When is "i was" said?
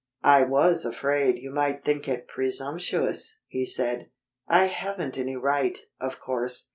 0.23-0.83